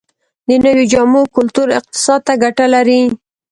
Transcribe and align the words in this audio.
د 0.47 0.49
نویو 0.63 0.85
جامو 0.91 1.21
کلتور 1.35 1.67
اقتصاد 1.79 2.19
ته 2.27 2.33
ګټه 2.43 2.65
لري؟ 2.73 3.01